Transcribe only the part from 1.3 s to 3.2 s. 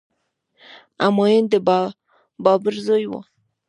د بابر زوی و.